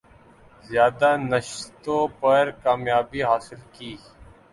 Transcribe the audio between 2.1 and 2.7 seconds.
پر